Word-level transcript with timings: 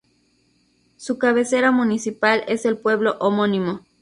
Su 0.97 1.19
cabecera 1.19 1.69
municipal 1.71 2.43
es 2.47 2.65
el 2.65 2.79
pueblo 2.79 3.17
homónimo. 3.19 3.81